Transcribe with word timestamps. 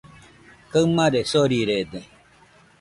Kaɨmare 0.71 1.21
sorirede. 1.31 2.01